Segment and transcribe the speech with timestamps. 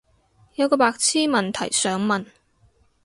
[0.55, 2.25] 有個白癡問題想問